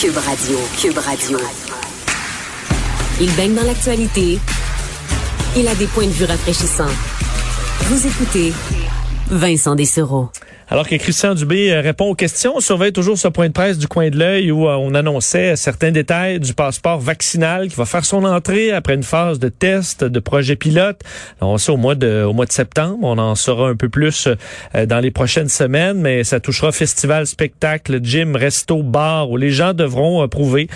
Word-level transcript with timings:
Cube 0.00 0.16
Radio. 0.16 0.58
Cube 0.76 0.98
Radio. 0.98 1.38
Il 3.20 3.30
baigne 3.36 3.54
dans 3.54 3.62
l'actualité. 3.62 4.40
Il 5.56 5.68
a 5.68 5.74
des 5.76 5.86
points 5.86 6.06
de 6.06 6.10
vue 6.10 6.24
rafraîchissants. 6.24 6.90
Vous 7.82 8.06
écoutez 8.06 8.52
Vincent 9.30 9.76
Dessereau. 9.76 10.30
Alors 10.70 10.88
que 10.88 10.96
Christian 10.96 11.34
Dubé 11.34 11.70
euh, 11.70 11.82
répond 11.82 12.06
aux 12.06 12.14
questions, 12.14 12.54
on 12.56 12.60
surveille 12.60 12.92
toujours 12.92 13.18
ce 13.18 13.28
point 13.28 13.48
de 13.48 13.52
presse 13.52 13.76
du 13.76 13.86
coin 13.86 14.08
de 14.08 14.18
l'œil 14.18 14.50
où 14.50 14.66
euh, 14.66 14.76
on 14.76 14.94
annonçait 14.94 15.56
certains 15.56 15.90
détails 15.90 16.40
du 16.40 16.54
passeport 16.54 16.98
vaccinal 16.98 17.68
qui 17.68 17.76
va 17.76 17.84
faire 17.84 18.06
son 18.06 18.24
entrée 18.24 18.72
après 18.72 18.94
une 18.94 19.02
phase 19.02 19.38
de 19.38 19.50
test, 19.50 20.04
de 20.04 20.20
projet 20.20 20.56
pilote. 20.56 21.00
On 21.42 21.58
sait 21.58 21.70
au 21.70 21.76
mois 21.76 21.94
de, 21.94 22.24
au 22.24 22.32
mois 22.32 22.46
de 22.46 22.52
septembre, 22.52 22.98
on 23.02 23.18
en 23.18 23.34
saura 23.34 23.68
un 23.68 23.76
peu 23.76 23.90
plus 23.90 24.26
euh, 24.74 24.86
dans 24.86 25.00
les 25.00 25.10
prochaines 25.10 25.50
semaines, 25.50 25.98
mais 25.98 26.24
ça 26.24 26.40
touchera 26.40 26.72
festival, 26.72 27.26
spectacle, 27.26 28.00
gym, 28.02 28.34
resto, 28.34 28.82
bar, 28.82 29.30
où 29.30 29.36
les 29.36 29.50
gens 29.50 29.74
devront 29.74 30.26
prouver 30.28 30.68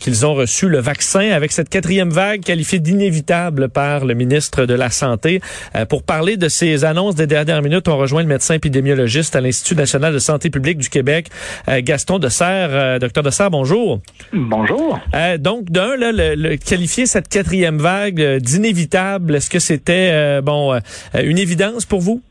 qu'ils 0.00 0.24
ont 0.24 0.34
reçu 0.34 0.68
le 0.68 0.78
vaccin 0.78 1.30
avec 1.32 1.52
cette 1.52 1.68
quatrième 1.68 2.10
vague 2.10 2.40
qualifiée 2.40 2.78
d'inévitable 2.78 3.68
par 3.68 4.06
le 4.06 4.14
ministre 4.14 4.64
de 4.64 4.74
la 4.74 4.90
Santé. 4.90 5.40
Pour 5.88 6.02
parler 6.02 6.36
de 6.36 6.48
ces 6.48 6.84
annonces 6.84 7.14
des 7.14 7.26
dernières 7.26 7.62
minutes, 7.62 7.88
on 7.88 7.96
rejoint 7.96 8.22
le 8.22 8.28
médecin 8.28 8.54
épidémiologiste 8.54 9.33
à 9.34 9.40
l'Institut 9.40 9.74
national 9.74 10.12
de 10.12 10.18
santé 10.18 10.50
publique 10.50 10.78
du 10.78 10.88
Québec, 10.88 11.28
euh, 11.68 11.80
Gaston 11.82 12.18
Dessert. 12.18 12.68
Euh, 12.70 12.98
docteur 12.98 13.22
Dessert, 13.22 13.50
bonjour. 13.50 14.00
Bonjour. 14.32 14.98
Euh, 15.14 15.38
donc, 15.38 15.70
d'un, 15.70 15.96
là, 15.96 16.10
le, 16.12 16.56
qualifier 16.56 17.06
cette 17.06 17.28
quatrième 17.28 17.78
vague 17.78 18.38
d'inévitable, 18.38 19.36
est-ce 19.36 19.50
que 19.50 19.58
c'était 19.58 20.40
bon 20.42 20.78
une 21.14 21.38
évidence 21.38 21.84
pour 21.84 22.00
vous? 22.00 22.22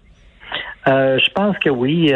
je 0.86 1.30
pense 1.34 1.58
que 1.60 1.70
oui. 1.70 2.12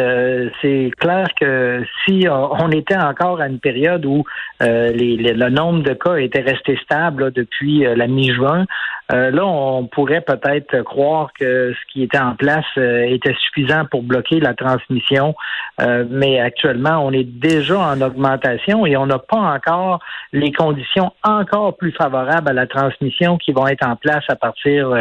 c'est 0.60 0.90
clair 0.98 1.26
que 1.40 1.82
si 2.04 2.26
on 2.28 2.70
était 2.70 2.96
encore 2.96 3.40
à 3.40 3.48
une 3.48 3.60
période 3.60 4.04
où 4.04 4.24
le 4.60 5.48
nombre 5.48 5.82
de 5.82 5.94
cas 5.94 6.16
était 6.16 6.42
resté 6.42 6.78
stable 6.82 7.32
depuis 7.32 7.80
la 7.80 8.06
mi-juin, 8.06 8.66
euh, 9.10 9.30
là, 9.30 9.46
on 9.46 9.86
pourrait 9.86 10.20
peut-être 10.20 10.82
croire 10.82 11.30
que 11.38 11.72
ce 11.72 11.92
qui 11.92 12.02
était 12.02 12.18
en 12.18 12.34
place 12.34 12.66
euh, 12.76 13.04
était 13.04 13.34
suffisant 13.34 13.86
pour 13.90 14.02
bloquer 14.02 14.38
la 14.38 14.52
transmission, 14.52 15.34
euh, 15.80 16.04
mais 16.10 16.38
actuellement, 16.40 17.04
on 17.04 17.12
est 17.12 17.24
déjà 17.24 17.78
en 17.78 18.00
augmentation 18.02 18.84
et 18.84 18.98
on 18.98 19.06
n'a 19.06 19.18
pas 19.18 19.38
encore 19.38 20.00
les 20.32 20.52
conditions 20.52 21.10
encore 21.22 21.76
plus 21.78 21.92
favorables 21.92 22.50
à 22.50 22.52
la 22.52 22.66
transmission 22.66 23.38
qui 23.38 23.52
vont 23.52 23.66
être 23.66 23.86
en 23.86 23.96
place 23.96 24.24
à 24.28 24.36
partir 24.36 24.94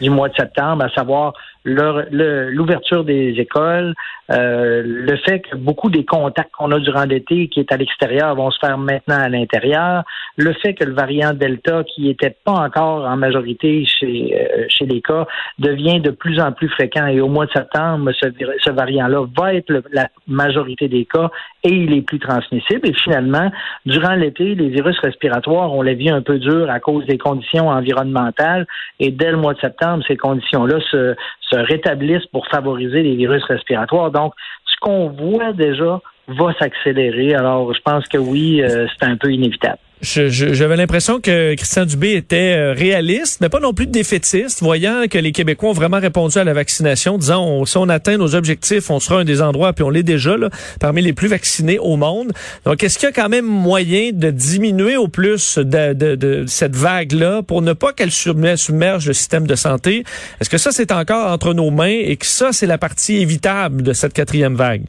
du 0.00 0.10
mois 0.10 0.28
de 0.28 0.34
septembre, 0.34 0.84
à 0.84 0.88
savoir 0.88 1.34
l'ouverture 1.64 3.04
des 3.04 3.34
écoles, 3.38 3.94
euh, 4.30 4.82
le 4.84 5.16
fait 5.16 5.40
que 5.40 5.56
beaucoup 5.56 5.90
des 5.90 6.04
contacts 6.04 6.50
qu'on 6.52 6.70
a 6.72 6.78
durant 6.78 7.04
l'été 7.04 7.48
qui 7.48 7.60
est 7.60 7.72
à 7.72 7.76
l'extérieur 7.76 8.34
vont 8.34 8.50
se 8.50 8.58
faire 8.58 8.78
maintenant 8.78 9.18
à 9.18 9.28
l'intérieur, 9.28 10.04
le 10.36 10.52
fait 10.54 10.74
que 10.74 10.84
le 10.84 10.92
variant 10.92 11.34
Delta, 11.34 11.84
qui 11.84 12.02
n'était 12.02 12.34
pas 12.44 12.52
encore 12.52 13.04
en 13.04 13.16
majorité 13.16 13.51
chez, 13.60 14.34
euh, 14.34 14.66
chez 14.68 14.86
les 14.86 15.00
cas, 15.00 15.26
devient 15.58 16.00
de 16.00 16.10
plus 16.10 16.40
en 16.40 16.52
plus 16.52 16.68
fréquent. 16.68 17.06
Et 17.06 17.20
au 17.20 17.28
mois 17.28 17.46
de 17.46 17.52
septembre, 17.52 18.10
ce, 18.12 18.70
variant-là 18.70 19.26
va 19.36 19.54
être 19.54 19.72
la 19.92 20.08
majorité 20.26 20.88
des 20.88 21.04
cas 21.04 21.30
et 21.64 21.70
il 21.70 21.92
est 21.94 22.02
plus 22.02 22.18
transmissible. 22.18 22.88
Et 22.88 22.92
finalement, 22.92 23.50
durant 23.86 24.14
l'été, 24.14 24.54
les 24.54 24.68
virus 24.68 24.98
respiratoires, 25.00 25.72
on 25.72 25.82
l'a 25.82 25.94
vu 25.94 26.08
un 26.08 26.22
peu 26.22 26.38
dur 26.38 26.70
à 26.70 26.80
cause 26.80 27.06
des 27.06 27.18
conditions 27.18 27.68
environnementales. 27.68 28.66
Et 29.00 29.10
dès 29.10 29.30
le 29.30 29.36
mois 29.36 29.54
de 29.54 29.60
septembre, 29.60 30.04
ces 30.06 30.16
conditions-là 30.16 30.78
se 30.90 31.14
rétablissent 31.52 32.26
pour 32.26 32.46
favoriser 32.48 33.02
les 33.02 33.14
virus 33.14 33.44
respiratoires. 33.44 34.10
Donc, 34.10 34.34
ce 34.66 34.76
qu'on 34.80 35.08
voit 35.08 35.52
déjà 35.52 36.00
va 36.28 36.52
s'accélérer. 36.58 37.34
Alors, 37.34 37.72
je 37.74 37.80
pense 37.80 38.06
que 38.08 38.18
oui, 38.18 38.62
euh, 38.62 38.86
c'est 38.98 39.06
un 39.06 39.16
peu 39.16 39.32
inévitable. 39.32 39.78
J'avais 40.02 40.74
l'impression 40.74 41.20
que 41.20 41.54
Christian 41.54 41.84
Dubé 41.84 42.14
était 42.14 42.56
euh, 42.56 42.72
réaliste, 42.72 43.40
mais 43.40 43.48
pas 43.48 43.60
non 43.60 43.72
plus 43.72 43.86
défaitiste, 43.86 44.60
voyant 44.60 45.04
que 45.08 45.16
les 45.16 45.30
Québécois 45.30 45.70
ont 45.70 45.74
vraiment 45.74 46.00
répondu 46.00 46.38
à 46.38 46.44
la 46.44 46.52
vaccination, 46.52 47.18
disant 47.18 47.64
si 47.66 47.76
on 47.76 47.88
atteint 47.88 48.16
nos 48.16 48.34
objectifs, 48.34 48.90
on 48.90 48.98
sera 48.98 49.20
un 49.20 49.24
des 49.24 49.40
endroits, 49.40 49.72
puis 49.72 49.84
on 49.84 49.90
l'est 49.90 50.02
déjà, 50.02 50.36
là, 50.36 50.50
parmi 50.80 51.02
les 51.02 51.12
plus 51.12 51.28
vaccinés 51.28 51.78
au 51.78 51.96
monde. 51.96 52.32
Donc, 52.64 52.82
est-ce 52.82 52.98
qu'il 52.98 53.08
y 53.08 53.12
a 53.12 53.12
quand 53.12 53.28
même 53.28 53.44
moyen 53.44 54.10
de 54.12 54.30
diminuer 54.32 54.96
au 54.96 55.06
plus 55.06 55.58
de, 55.58 55.92
de, 55.92 56.16
de 56.16 56.46
cette 56.48 56.74
vague-là 56.74 57.42
pour 57.42 57.62
ne 57.62 57.72
pas 57.72 57.92
qu'elle 57.92 58.10
submerge 58.10 59.06
le 59.06 59.12
système 59.12 59.46
de 59.46 59.54
santé? 59.54 60.02
Est-ce 60.40 60.50
que 60.50 60.58
ça, 60.58 60.72
c'est 60.72 60.90
encore 60.90 61.30
entre 61.30 61.54
nos 61.54 61.70
mains 61.70 62.00
et 62.02 62.16
que 62.16 62.26
ça, 62.26 62.50
c'est 62.50 62.66
la 62.66 62.78
partie 62.78 63.18
évitable 63.18 63.82
de 63.82 63.92
cette 63.92 64.14
quatrième 64.14 64.56
vague? 64.56 64.82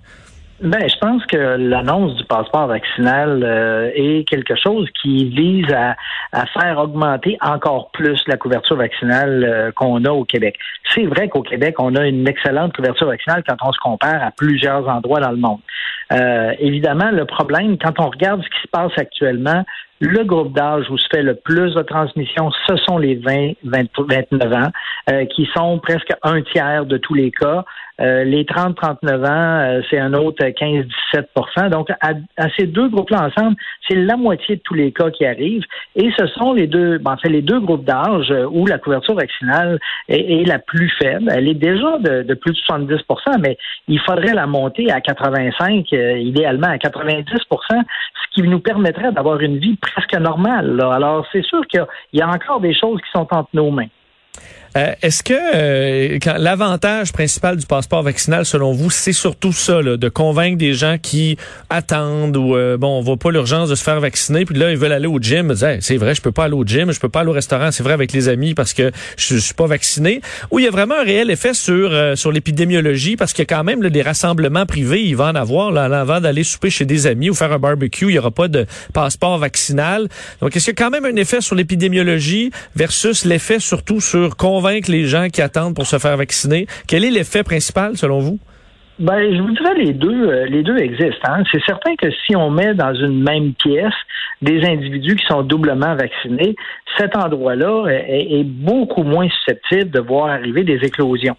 Ben, 0.63 0.87
je 0.87 0.97
pense 0.97 1.25
que 1.25 1.35
l'annonce 1.35 2.15
du 2.15 2.23
passeport 2.23 2.67
vaccinal 2.67 3.43
euh, 3.43 3.91
est 3.95 4.25
quelque 4.29 4.55
chose 4.55 4.87
qui 5.01 5.25
vise 5.25 5.67
à, 5.73 5.97
faire 6.57 6.79
augmenter 6.79 7.37
encore 7.41 7.91
plus 7.91 8.17
la 8.27 8.37
couverture 8.37 8.77
vaccinale 8.77 9.43
euh, 9.43 9.71
qu'on 9.73 10.05
a 10.05 10.11
au 10.11 10.23
Québec. 10.23 10.57
C'est 10.89 11.03
vrai 11.03 11.27
qu'au 11.27 11.41
Québec, 11.41 11.75
on 11.79 11.95
a 11.95 12.07
une 12.07 12.25
excellente 12.29 12.73
couverture 12.73 13.07
vaccinale 13.07 13.43
quand 13.45 13.57
on 13.61 13.73
se 13.73 13.79
compare 13.79 14.23
à 14.23 14.31
plusieurs 14.31 14.87
endroits 14.87 15.19
dans 15.19 15.31
le 15.31 15.37
monde. 15.37 15.59
Euh, 16.13 16.53
évidemment, 16.59 17.11
le 17.11 17.25
problème, 17.25 17.77
quand 17.77 17.99
on 17.99 18.09
regarde 18.09 18.41
ce 18.41 18.49
qui 18.49 18.61
se 18.61 18.69
passe 18.69 18.93
actuellement, 18.95 19.65
le 20.03 20.23
groupe 20.25 20.53
d'âge 20.53 20.89
où 20.89 20.97
se 20.97 21.07
fait 21.11 21.23
le 21.23 21.35
plus 21.35 21.73
de 21.73 21.81
transmission, 21.81 22.51
ce 22.67 22.75
sont 22.75 22.97
les 22.97 23.15
20, 23.15 23.53
29 23.63 24.53
ans, 24.53 24.69
qui 25.29 25.47
sont 25.55 25.79
presque 25.79 26.11
un 26.23 26.41
tiers 26.41 26.85
de 26.85 26.97
tous 26.97 27.13
les 27.13 27.31
cas. 27.31 27.63
Euh, 28.01 28.23
les 28.23 28.43
30-39 28.43 29.25
ans, 29.25 29.29
euh, 29.29 29.81
c'est 29.89 29.99
un 29.99 30.13
autre 30.13 30.43
15-17% 30.43 31.69
Donc, 31.69 31.89
à, 32.01 32.13
ces 32.57 32.65
deux 32.65 32.89
groupes-là 32.89 33.27
ensemble, 33.27 33.55
c'est 33.87 33.95
la 33.95 34.17
moitié 34.17 34.55
de 34.57 34.61
tous 34.61 34.73
les 34.73 34.91
cas 34.91 35.09
qui 35.11 35.25
arrivent. 35.25 35.63
Et 35.95 36.09
ce 36.17 36.27
sont 36.27 36.53
les 36.53 36.67
deux, 36.67 36.97
ben, 36.97 37.13
en 37.13 37.17
fait, 37.17 37.29
les 37.29 37.41
deux 37.41 37.59
groupes 37.59 37.85
d'âge 37.85 38.31
euh, 38.31 38.47
où 38.49 38.65
la 38.65 38.77
couverture 38.77 39.15
vaccinale 39.15 39.79
est, 40.07 40.47
la 40.47 40.59
plus 40.59 40.91
faible. 41.01 41.31
Elle 41.33 41.47
est 41.47 41.53
déjà 41.53 41.97
de, 41.99 42.33
plus 42.33 42.51
de 42.51 42.57
70% 42.57 43.39
mais 43.39 43.57
il 43.87 43.99
faudrait 43.99 44.33
la 44.33 44.47
monter 44.47 44.91
à 44.91 45.01
85, 45.01 45.91
idéalement 45.91 46.67
à 46.67 46.77
90% 46.77 47.23
ce 47.69 48.41
qui 48.41 48.47
nous 48.47 48.59
permettrait 48.59 49.11
d'avoir 49.11 49.39
une 49.39 49.57
vie 49.57 49.77
presque 49.77 50.15
normale. 50.15 50.79
Alors, 50.81 51.25
c'est 51.31 51.43
sûr 51.43 51.65
qu'il 51.67 51.85
y 52.13 52.21
a 52.21 52.27
encore 52.27 52.59
des 52.59 52.73
choses 52.73 52.99
qui 53.01 53.09
sont 53.11 53.27
entre 53.31 53.49
nos 53.53 53.71
mains. 53.71 53.87
Euh, 54.75 54.93
est-ce 55.03 55.21
que 55.21 55.33
euh, 55.33 56.17
l'avantage 56.39 57.13
principal 57.13 57.57
du 57.57 57.65
passeport 57.65 58.01
vaccinal, 58.01 58.45
selon 58.45 58.71
vous, 58.71 58.89
c'est 58.89 59.13
surtout 59.13 59.53
ça, 59.53 59.81
là, 59.81 59.97
de 59.97 60.09
convaincre 60.09 60.57
des 60.57 60.73
gens 60.73 60.97
qui 60.99 61.37
attendent 61.69 62.35
ou 62.35 62.55
euh, 62.55 62.77
bon, 62.77 62.97
on 62.97 63.01
voit 63.01 63.17
pas 63.17 63.29
l'urgence 63.29 63.69
de 63.69 63.75
se 63.75 63.83
faire 63.83 63.99
vacciner, 63.99 64.45
puis 64.45 64.57
là 64.57 64.71
ils 64.71 64.77
veulent 64.77 64.91
aller 64.91 65.07
au 65.07 65.19
gym, 65.19 65.53
c'est 65.55 65.97
vrai, 65.97 66.15
je 66.15 66.21
peux 66.21 66.31
pas 66.31 66.45
aller 66.45 66.55
au 66.55 66.65
gym, 66.65 66.91
je 66.91 66.99
peux 66.99 67.09
pas 67.09 67.19
aller 67.19 67.29
au 67.29 67.33
restaurant, 67.33 67.71
c'est 67.71 67.83
vrai 67.83 67.93
avec 67.93 68.13
les 68.13 68.29
amis 68.29 68.55
parce 68.55 68.73
que 68.73 68.91
je, 69.15 69.37
suis 69.37 69.53
pas 69.53 69.67
vacciné. 69.67 70.21
Ou 70.51 70.59
il 70.59 70.65
y 70.65 70.67
a 70.67 70.71
vraiment 70.71 70.95
un 70.95 71.03
réel 71.03 71.29
effet 71.29 71.53
sur 71.53 71.91
sur 72.15 72.31
l'épidémiologie 72.31 73.15
parce 73.15 73.33
qu'il 73.33 73.43
y 73.43 73.47
a 73.51 73.55
quand 73.55 73.63
même 73.63 73.81
des 73.81 74.01
rassemblements 74.01 74.65
privés, 74.65 75.03
il 75.03 75.15
va 75.15 75.25
en 75.25 75.35
avoir 75.35 75.71
là, 75.71 75.85
avant 75.99 76.19
d'aller 76.19 76.43
souper 76.43 76.69
chez 76.69 76.85
des 76.85 77.07
amis 77.07 77.29
ou 77.29 77.35
faire 77.35 77.51
un 77.51 77.59
barbecue, 77.59 78.07
il 78.07 78.15
y 78.15 78.19
aura 78.19 78.31
pas 78.31 78.47
de 78.47 78.65
passeport 78.93 79.37
vaccinal. 79.37 80.07
Donc 80.41 80.55
est-ce 80.55 80.65
qu'il 80.65 80.79
y 80.79 80.81
a 80.81 80.83
quand 80.83 80.91
même 80.91 81.05
un 81.05 81.15
effet 81.17 81.41
sur 81.41 81.55
l'épidémiologie 81.55 82.51
versus 82.75 83.25
l'effet 83.25 83.59
surtout 83.59 84.01
sur 84.01 84.35
convaincre 84.35 84.62
les 84.87 85.05
gens 85.05 85.27
qui 85.29 85.41
attendent 85.41 85.75
pour 85.75 85.85
se 85.85 85.97
faire 85.97 86.17
vacciner? 86.17 86.67
Quel 86.87 87.03
est 87.03 87.11
l'effet 87.11 87.43
principal 87.43 87.97
selon 87.97 88.19
vous? 88.19 88.39
Ben, 88.99 89.35
je 89.35 89.41
vous 89.41 89.51
dirais 89.51 89.73
les 89.75 89.93
deux, 89.93 90.29
euh, 90.29 90.45
les 90.45 90.61
deux 90.61 90.77
existent. 90.77 91.27
Hein. 91.27 91.43
C'est 91.51 91.63
certain 91.65 91.95
que 91.95 92.11
si 92.25 92.35
on 92.35 92.51
met 92.51 92.75
dans 92.75 92.93
une 92.93 93.23
même 93.23 93.53
pièce 93.53 93.93
des 94.41 94.63
individus 94.63 95.15
qui 95.15 95.25
sont 95.25 95.41
doublement 95.41 95.95
vaccinés, 95.95 96.55
cet 96.97 97.15
endroit-là 97.15 97.87
est, 97.87 98.43
beaucoup 98.43 99.03
moins 99.03 99.27
susceptible 99.29 99.89
de 99.89 99.99
voir 99.99 100.27
arriver 100.27 100.63
des 100.63 100.79
éclosions. 100.83 101.37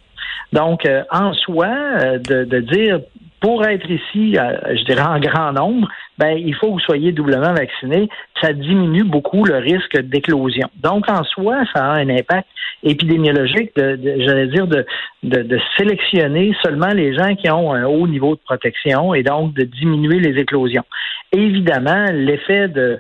Donc, 0.53 0.87
euh, 0.87 1.03
en 1.11 1.33
soi, 1.35 1.67
euh, 1.67 2.19
de, 2.19 2.61
dire 2.61 3.01
pour 3.44 3.62
être 3.66 3.91
ici, 3.91 4.37
je 4.38 4.85
dirais 4.85 5.02
en 5.02 5.20
grand 5.20 5.52
nombre, 5.52 5.87
ben, 6.17 6.35
il 6.38 6.55
faut 6.55 6.69
que 6.69 6.73
vous 6.73 6.81
soyez 6.81 7.12
doublement 7.12 7.52
vacciné. 7.52 8.08
Ça 8.41 8.55
diminue 8.55 9.05
beaucoup 9.05 9.44
le 9.44 9.58
risque 9.58 10.00
d'éclosion. 10.00 10.70
Donc, 10.82 11.11
en 11.11 11.23
soi, 11.25 11.58
ça 11.75 11.85
a 11.85 11.93
un 11.96 12.08
impact 12.08 12.49
épidémiologique, 12.82 13.76
de, 13.76 13.99
j'allais 14.20 14.46
dire, 14.46 14.67
de, 14.67 14.87
de, 15.23 15.58
sélectionner 15.76 16.56
seulement 16.62 16.94
les 16.94 17.14
gens 17.14 17.35
qui 17.35 17.50
ont 17.50 17.75
un 17.75 17.85
haut 17.85 18.08
niveau 18.08 18.35
de 18.35 18.41
protection 18.46 19.12
et 19.12 19.23
donc 19.23 19.52
de 19.52 19.64
diminuer 19.64 20.20
les 20.20 20.41
éclosions. 20.41 20.85
évidemment, 21.31 22.06
l'effet 22.12 22.69
de 22.69 22.99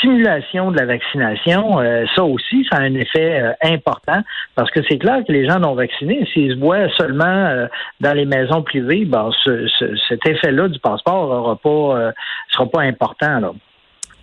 stimulation 0.00 0.70
de 0.70 0.78
la 0.78 0.86
vaccination, 0.86 1.78
euh, 1.78 2.04
ça 2.16 2.24
aussi, 2.24 2.66
ça 2.70 2.78
a 2.78 2.82
un 2.82 2.94
effet 2.94 3.40
euh, 3.40 3.52
important 3.62 4.20
parce 4.54 4.70
que 4.70 4.80
c'est 4.88 4.98
clair 4.98 5.22
que 5.26 5.32
les 5.32 5.48
gens 5.48 5.60
non 5.60 5.74
vaccinés, 5.74 6.26
s'ils 6.32 6.54
se 6.54 6.58
voient 6.58 6.88
seulement 6.96 7.24
euh, 7.24 7.66
dans 8.00 8.14
les 8.14 8.24
maisons 8.24 8.62
privées, 8.62 9.04
ben, 9.04 9.30
cet 10.08 10.26
effet-là 10.26 10.68
du 10.68 10.78
passeport 10.80 11.30
aura 11.30 11.56
pas, 11.56 12.12
sera 12.50 12.66
pas 12.66 12.80
important. 12.82 13.40
Là. 13.40 13.52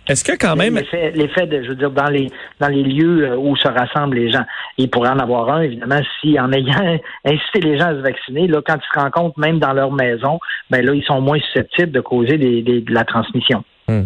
Est-ce 0.08 0.24
que 0.24 0.32
quand 0.38 0.56
même 0.56 0.74
l'effet, 0.74 1.46
de, 1.46 1.62
je 1.62 1.68
veux 1.68 1.74
dire, 1.74 1.90
dans 1.90 2.08
les 2.08 2.30
dans 2.60 2.68
les 2.68 2.82
lieux 2.82 3.36
où 3.36 3.56
se 3.56 3.68
rassemblent 3.68 4.16
les 4.16 4.30
gens, 4.30 4.44
il 4.78 4.88
pourrait 4.88 5.10
en 5.10 5.18
avoir 5.18 5.50
un 5.50 5.60
évidemment 5.60 6.00
si 6.20 6.40
en 6.40 6.50
ayant 6.52 6.98
incité 7.24 7.60
les 7.60 7.78
gens 7.78 7.88
à 7.88 7.92
se 7.92 8.00
vacciner, 8.00 8.46
là 8.46 8.62
quand 8.66 8.76
ils 8.76 8.94
se 8.94 9.00
rencontrent 9.00 9.38
même 9.38 9.58
dans 9.58 9.72
leur 9.72 9.92
maison, 9.92 10.40
ben 10.70 10.84
là 10.84 10.94
ils 10.94 11.04
sont 11.04 11.20
moins 11.20 11.38
susceptibles 11.38 11.92
de 11.92 12.00
causer 12.00 12.38
des, 12.38 12.62
de 12.62 12.92
la 12.92 13.04
transmission. 13.04 13.64
Hmm. 13.88 14.02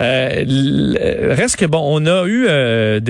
Euh, 0.00 1.34
reste 1.34 1.56
que 1.56 1.66
bon, 1.66 1.82
on 1.84 2.04
a 2.06 2.24
eu 2.26 2.46
euh, 2.48 3.00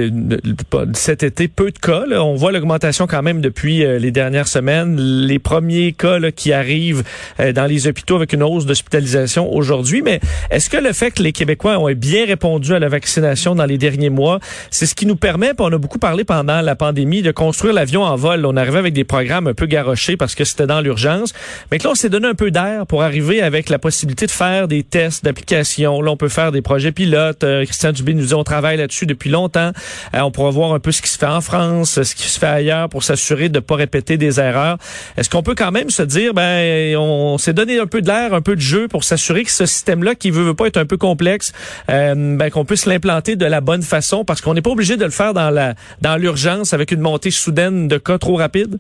cet 0.93 1.23
été 1.23 1.49
peu 1.49 1.71
de 1.71 1.79
cas. 1.79 2.03
On 2.11 2.35
voit 2.35 2.53
l'augmentation 2.53 3.07
quand 3.07 3.23
même 3.23 3.41
depuis 3.41 3.85
euh, 3.85 3.99
les 3.99 4.11
dernières 4.11 4.49
semaines. 4.49 4.97
Les 5.01 5.39
premiers 5.39 5.93
cas 5.93 6.19
qui 6.31 6.53
arrivent 6.53 7.05
euh, 7.39 7.53
dans 7.53 7.65
les 7.65 7.87
hôpitaux 7.87 8.17
avec 8.17 8.33
une 8.33 8.43
hausse 8.43 8.67
d'hospitalisation 8.67 9.51
aujourd'hui. 9.55 10.03
Mais 10.03 10.21
est-ce 10.51 10.69
que 10.69 10.77
le 10.77 10.93
fait 10.93 11.13
que 11.13 11.23
les 11.23 11.33
Québécois 11.33 11.79
ont 11.79 11.91
bien 11.93 12.27
répondu 12.27 12.75
à 12.75 12.79
la 12.79 12.89
vaccination 12.89 13.55
dans 13.55 13.67
les 13.67 13.79
derniers 13.79 14.11
mois, 14.11 14.41
c'est 14.71 14.87
ce 14.87 14.95
qui 14.95 15.07
nous 15.07 15.17
permet, 15.17 15.53
on 15.59 15.73
a 15.73 15.79
beaucoup 15.79 15.99
parlé 15.99 16.25
pendant 16.25 16.61
la 16.61 16.77
pandémie, 16.77 17.23
de 17.23 17.31
construire 17.31 17.73
l'avion 17.75 18.03
en 18.03 18.17
vol. 18.17 18.45
On 18.45 18.57
arrivait 18.57 18.79
avec 18.79 18.93
des 18.93 19.05
programmes 19.05 19.47
un 19.47 19.55
peu 19.55 19.67
garochés 19.67 20.17
parce 20.17 20.35
que 20.35 20.45
c'était 20.45 20.67
dans 20.67 20.81
l'urgence. 20.81 21.33
Mais 21.71 21.79
que 21.79 21.85
là, 21.85 21.91
on 21.93 21.95
s'est 21.95 22.09
donné 22.09 22.29
un 22.29 22.35
peu 22.35 22.51
d'air 22.51 22.87
pour 22.87 23.03
arriver 23.03 23.41
avec 23.41 23.71
la 23.71 23.79
possibilité 23.79 24.27
de 24.27 24.31
faire 24.31 24.69
des 24.69 24.83
tests 24.83 25.25
d'application 25.25 26.01
on 26.11 26.17
peut 26.17 26.29
faire 26.29 26.53
des 26.53 26.63
projets 26.63 26.93
pilotes. 26.93 27.45
Euh, 27.45 27.65
Christian 27.65 27.93
Dubé 27.93 28.15
nous 28.15 28.27
dit 28.27 28.35
on 28.35 28.45
travaille 28.45 28.77
là-dessus 28.77 29.07
depuis 29.07 29.31
longtemps. 29.31 29.73
Euh, 30.15 30.21
on 30.21 30.31
pourra 30.31 30.51
voir 30.51 30.75
un 30.75 30.81
peu 30.81 30.93
ce 30.93 31.03
qui 31.03 31.09
se 31.09 31.19
fait 31.19 31.27
en 31.27 31.41
France, 31.41 32.03
ce 32.03 32.15
qui 32.15 32.25
se 32.25 32.39
fait 32.39 32.47
ailleurs 32.47 32.89
pour 32.89 33.03
s'assurer 33.03 33.49
de 33.49 33.57
ne 33.57 33.61
pas 33.61 33.77
répéter 33.77 34.17
des 34.17 34.41
erreurs. 34.41 34.79
Est-ce 35.17 35.31
qu'on 35.31 35.43
peut 35.43 35.55
quand 35.55 35.73
même 35.73 35.91
se 35.91 36.03
dire 36.03 36.35
ben 36.35 36.97
on 36.97 37.39
s'est 37.39 37.53
donné 37.53 37.79
un 37.79 37.87
peu 37.87 38.03
de 38.03 38.09
l'air, 38.09 38.35
un 38.35 38.41
peu 38.43 38.57
de 38.57 38.61
jeu 38.61 38.89
pour 38.89 39.05
s'assurer 39.05 39.45
que 39.45 39.51
ce 39.51 39.67
système-là 39.67 40.15
qui 40.15 40.31
veut, 40.31 40.45
veut 40.45 40.55
pas 40.55 40.67
être 40.67 40.77
un 40.77 40.87
peu 40.87 40.97
complexe, 40.97 41.53
euh, 41.89 42.37
ben, 42.37 42.51
qu'on 42.51 42.65
puisse 42.65 42.87
l'implanter 42.87 43.37
de 43.37 43.47
la 43.47 43.61
bonne 43.61 43.83
façon? 43.83 44.25
Parce 44.25 44.41
qu'on 44.41 44.55
n'est 44.55 44.63
pas 44.63 44.71
obligé 44.71 44.97
de 44.97 45.05
le 45.05 45.11
faire 45.11 45.35
dans 45.35 45.51
la 45.51 45.75
dans 46.01 46.17
l'urgence 46.17 46.73
avec 46.73 46.93
une 46.93 47.01
montée 47.01 47.31
soudaine 47.31 47.89
de 47.89 47.99
cas 47.99 48.19
trop 48.19 48.37
rapide? 48.37 48.79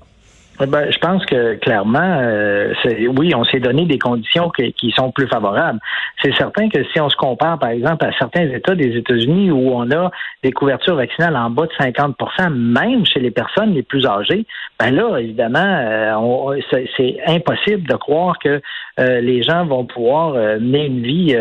Ben, 0.67 0.91
je 0.91 0.99
pense 0.99 1.25
que 1.25 1.55
clairement, 1.55 2.19
euh, 2.21 2.75
oui, 3.17 3.35
on 3.35 3.45
s'est 3.45 3.61
donné 3.61 3.87
des 3.87 3.99
conditions 3.99 4.51
qui, 4.51 4.93
sont 4.95 5.11
plus 5.11 5.27
favorables. 5.27 5.79
C'est 6.23 6.35
certain 6.35 6.69
que 6.69 6.85
si 6.93 7.01
on 7.01 7.09
se 7.09 7.17
compare, 7.17 7.59
par 7.59 7.71
exemple, 7.71 8.05
à 8.05 8.13
certains 8.19 8.49
États 8.49 8.75
des 8.75 8.97
États-Unis 8.97 9.51
où 9.51 9.71
on 9.73 9.91
a 9.91 10.11
des 10.43 10.53
couvertures 10.53 10.97
vaccinales 10.97 11.37
en 11.37 11.49
bas 11.49 11.67
de 11.67 11.73
50% 11.85 12.51
même 12.51 13.07
chez 13.07 13.21
les 13.21 13.31
personnes 13.31 13.73
les 13.73 13.83
plus 13.83 14.07
âgées, 14.07 14.45
ben 14.79 14.91
là, 14.91 15.17
évidemment, 15.19 15.59
euh, 15.65 16.61
c'est 16.97 17.17
impossible 17.27 17.89
de 17.89 17.97
croire 17.97 18.39
que 18.39 18.61
euh, 18.99 19.21
les 19.21 19.43
gens 19.43 19.65
vont 19.65 19.87
pouvoir 19.87 20.35
mener 20.35 20.87
une 20.87 21.03
vie 21.03 21.37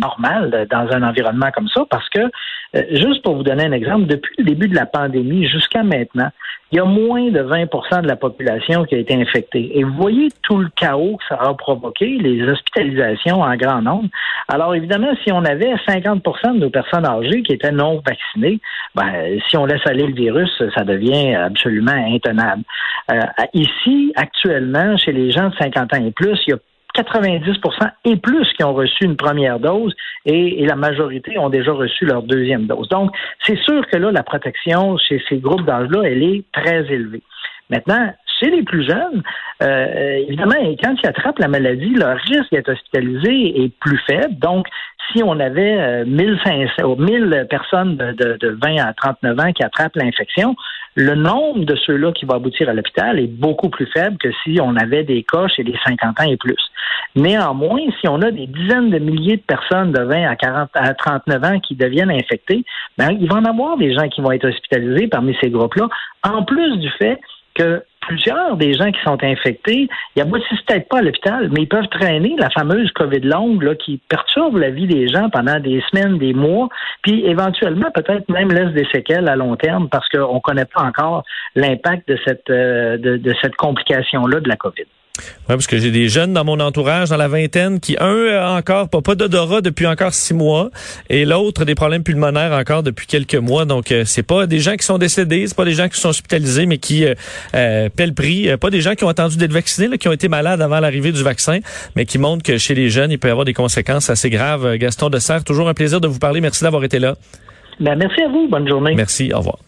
normale 0.00 0.68
dans 0.70 0.88
un 0.92 1.02
environnement 1.02 1.50
comme 1.52 1.68
ça, 1.68 1.84
parce 1.90 2.08
que, 2.10 2.20
juste 2.90 3.22
pour 3.22 3.36
vous 3.36 3.42
donner 3.42 3.64
un 3.64 3.72
exemple, 3.72 4.06
depuis 4.06 4.34
le 4.38 4.44
début 4.44 4.68
de 4.68 4.76
la 4.76 4.86
pandémie 4.86 5.46
jusqu'à 5.46 5.82
maintenant, 5.82 6.30
il 6.72 6.76
y 6.76 6.80
a 6.80 6.84
moins 6.84 7.30
de 7.30 7.40
20% 7.42 8.00
de 8.00 8.08
la 8.08 8.16
population 8.16 8.84
qui 8.84 8.94
a 8.94 8.98
été 8.98 9.14
infectée. 9.14 9.78
Et 9.78 9.84
vous 9.84 9.92
voyez 9.92 10.28
tout 10.42 10.56
le 10.56 10.70
chaos 10.74 11.18
que 11.18 11.24
ça 11.28 11.40
a 11.40 11.52
provoqué, 11.52 12.06
les 12.18 12.42
hospitalisations 12.48 13.42
en 13.42 13.54
grand 13.56 13.82
nombre. 13.82 14.08
Alors 14.48 14.74
évidemment, 14.74 15.12
si 15.22 15.30
on 15.32 15.44
avait 15.44 15.74
50 15.86 16.22
de 16.22 16.58
nos 16.58 16.70
personnes 16.70 17.06
âgées 17.06 17.42
qui 17.42 17.52
étaient 17.52 17.72
non 17.72 18.02
vaccinées, 18.06 18.58
ben, 18.94 19.38
si 19.48 19.56
on 19.58 19.66
laisse 19.66 19.86
aller 19.86 20.06
le 20.06 20.14
virus, 20.14 20.50
ça 20.74 20.84
devient 20.84 21.34
absolument 21.34 21.92
intenable. 21.92 22.62
Euh, 23.10 23.20
ici, 23.52 24.12
actuellement, 24.16 24.96
chez 24.96 25.12
les 25.12 25.30
gens 25.30 25.50
de 25.50 25.54
50 25.56 25.94
ans 25.94 26.04
et 26.04 26.10
plus, 26.10 26.40
il 26.46 26.52
y 26.52 26.54
a 26.54 26.58
90% 26.94 27.90
et 28.04 28.16
plus 28.16 28.46
qui 28.54 28.64
ont 28.64 28.74
reçu 28.74 29.04
une 29.04 29.16
première 29.16 29.58
dose 29.58 29.94
et, 30.26 30.64
la 30.66 30.76
majorité 30.76 31.38
ont 31.38 31.48
déjà 31.48 31.72
reçu 31.72 32.06
leur 32.06 32.22
deuxième 32.22 32.66
dose. 32.66 32.88
Donc, 32.88 33.10
c'est 33.44 33.58
sûr 33.58 33.86
que 33.88 33.96
là, 33.96 34.12
la 34.12 34.22
protection 34.22 34.96
chez 34.96 35.22
ces 35.28 35.38
groupes 35.38 35.64
d'âge-là, 35.64 36.02
elle 36.04 36.22
est 36.22 36.44
très 36.52 36.86
élevée. 36.92 37.22
Maintenant, 37.68 38.12
chez 38.38 38.50
les 38.50 38.62
plus 38.62 38.86
jeunes, 38.88 39.22
euh, 39.62 40.24
évidemment, 40.28 40.54
quand 40.82 40.94
ils 41.02 41.08
attrapent 41.08 41.38
la 41.38 41.48
maladie, 41.48 41.94
leur 41.94 42.16
risque 42.16 42.50
d'être 42.52 42.70
hospitalisé 42.70 43.64
est 43.64 43.72
plus 43.80 43.98
faible. 44.06 44.38
Donc, 44.38 44.66
si 45.10 45.22
on 45.22 45.38
avait 45.40 46.04
1500, 46.04 46.96
1000 46.96 47.46
personnes 47.50 47.96
de, 47.96 48.36
de 48.40 48.58
20 48.62 48.76
à 48.78 48.92
39 48.94 49.40
ans 49.40 49.52
qui 49.52 49.62
attrapent 49.62 49.96
l'infection, 49.96 50.54
le 50.94 51.14
nombre 51.14 51.64
de 51.64 51.74
ceux-là 51.74 52.12
qui 52.12 52.26
vont 52.26 52.34
aboutir 52.34 52.68
à 52.68 52.74
l'hôpital 52.74 53.18
est 53.18 53.26
beaucoup 53.26 53.70
plus 53.70 53.86
faible 53.86 54.18
que 54.18 54.28
si 54.42 54.58
on 54.60 54.76
avait 54.76 55.04
des 55.04 55.22
cas 55.22 55.48
chez 55.48 55.62
les 55.62 55.76
50 55.84 56.20
ans 56.20 56.30
et 56.30 56.36
plus. 56.36 56.56
Néanmoins, 57.16 57.80
si 58.00 58.08
on 58.08 58.20
a 58.22 58.30
des 58.30 58.46
dizaines 58.46 58.90
de 58.90 58.98
milliers 58.98 59.36
de 59.36 59.42
personnes 59.42 59.92
de 59.92 60.02
20 60.02 60.28
à 60.28 60.36
40 60.36 60.70
à 60.74 60.94
39 60.94 61.44
ans 61.44 61.60
qui 61.60 61.76
deviennent 61.76 62.10
infectées, 62.10 62.64
ben, 62.98 63.10
il 63.18 63.28
va 63.28 63.36
en 63.36 63.44
avoir 63.44 63.76
des 63.76 63.94
gens 63.94 64.08
qui 64.08 64.20
vont 64.20 64.32
être 64.32 64.48
hospitalisés 64.48 65.08
parmi 65.08 65.36
ces 65.40 65.50
groupes-là, 65.50 65.88
en 66.24 66.44
plus 66.44 66.78
du 66.78 66.90
fait 66.90 67.18
que 67.54 67.82
plusieurs 68.02 68.56
des 68.56 68.74
gens 68.74 68.90
qui 68.92 69.00
sont 69.02 69.22
infectés, 69.22 69.88
ils 70.14 70.22
aboutissent 70.22 70.62
peut-être 70.66 70.88
pas 70.88 70.98
à 70.98 71.02
l'hôpital, 71.02 71.48
mais 71.50 71.62
ils 71.62 71.68
peuvent 71.68 71.88
traîner 71.88 72.34
la 72.38 72.50
fameuse 72.50 72.90
COVID 72.92 73.20
longue 73.20 73.62
là, 73.62 73.74
qui 73.74 74.00
perturbe 74.08 74.56
la 74.56 74.70
vie 74.70 74.86
des 74.86 75.08
gens 75.08 75.30
pendant 75.30 75.58
des 75.58 75.82
semaines, 75.90 76.18
des 76.18 76.34
mois, 76.34 76.68
puis 77.02 77.24
éventuellement 77.24 77.90
peut-être 77.94 78.28
même 78.28 78.52
laisse 78.52 78.72
des 78.74 78.86
séquelles 78.92 79.28
à 79.28 79.36
long 79.36 79.56
terme 79.56 79.88
parce 79.88 80.08
qu'on 80.08 80.34
ne 80.34 80.40
connaît 80.40 80.66
pas 80.66 80.82
encore 80.82 81.24
l'impact 81.54 82.08
de 82.08 82.18
cette, 82.26 82.50
euh, 82.50 82.96
de 82.98 83.34
cette 83.40 83.56
complication-là 83.56 84.40
de 84.40 84.48
la 84.48 84.56
COVID. 84.56 84.86
Oui, 85.18 85.24
parce 85.48 85.66
que 85.66 85.76
j'ai 85.76 85.90
des 85.90 86.08
jeunes 86.08 86.32
dans 86.32 86.44
mon 86.44 86.58
entourage, 86.58 87.10
dans 87.10 87.18
la 87.18 87.28
vingtaine, 87.28 87.80
qui, 87.80 87.96
un, 88.00 88.26
a 88.28 88.56
encore 88.56 88.88
pas, 88.88 89.02
pas 89.02 89.14
d'odorat 89.14 89.60
depuis 89.60 89.86
encore 89.86 90.14
six 90.14 90.32
mois, 90.32 90.70
et 91.10 91.26
l'autre, 91.26 91.66
des 91.66 91.74
problèmes 91.74 92.02
pulmonaires 92.02 92.52
encore 92.52 92.82
depuis 92.82 93.06
quelques 93.06 93.34
mois. 93.34 93.66
Donc, 93.66 93.92
euh, 93.92 94.04
c'est 94.06 94.22
pas 94.22 94.46
des 94.46 94.60
gens 94.60 94.74
qui 94.74 94.86
sont 94.86 94.96
décédés, 94.96 95.46
c'est 95.46 95.56
pas 95.56 95.66
des 95.66 95.74
gens 95.74 95.88
qui 95.88 96.00
sont 96.00 96.08
hospitalisés, 96.08 96.64
mais 96.64 96.78
qui 96.78 97.04
euh, 97.04 97.14
euh 97.54 97.90
paient 97.94 98.06
le 98.06 98.14
prix. 98.14 98.48
Euh, 98.48 98.56
pas 98.56 98.70
des 98.70 98.80
gens 98.80 98.94
qui 98.94 99.04
ont 99.04 99.08
attendu 99.08 99.36
d'être 99.36 99.52
vaccinés, 99.52 99.88
là, 99.88 99.98
qui 99.98 100.08
ont 100.08 100.12
été 100.12 100.28
malades 100.28 100.62
avant 100.62 100.80
l'arrivée 100.80 101.12
du 101.12 101.22
vaccin, 101.22 101.58
mais 101.94 102.06
qui 102.06 102.18
montrent 102.18 102.42
que 102.42 102.56
chez 102.56 102.74
les 102.74 102.88
jeunes, 102.88 103.10
il 103.10 103.18
peut 103.18 103.28
y 103.28 103.32
avoir 103.32 103.44
des 103.44 103.54
conséquences 103.54 104.08
assez 104.08 104.30
graves. 104.30 104.76
Gaston 104.76 105.10
de 105.10 105.18
Serre, 105.18 105.44
toujours 105.44 105.68
un 105.68 105.74
plaisir 105.74 106.00
de 106.00 106.08
vous 106.08 106.20
parler. 106.20 106.40
Merci 106.40 106.64
d'avoir 106.64 106.84
été 106.84 106.98
là. 106.98 107.16
Ben, 107.80 107.96
merci 107.96 108.22
à 108.22 108.28
vous. 108.28 108.48
Bonne 108.48 108.66
journée. 108.66 108.94
Merci. 108.94 109.30
Au 109.34 109.38
revoir. 109.38 109.58